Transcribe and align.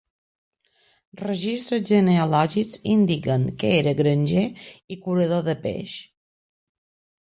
Registres 1.23 1.83
genealògics 1.91 2.81
indiquen 2.95 3.47
que 3.61 3.73
era 3.85 3.97
granger 4.03 4.49
i 4.97 5.01
curador 5.07 5.49
de 5.53 5.61
peix. 5.69 5.99